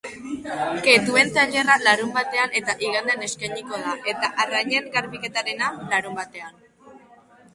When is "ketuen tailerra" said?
0.85-1.73